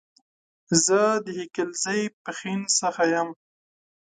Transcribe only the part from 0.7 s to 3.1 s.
زه د هيکلزئ، پښين سخه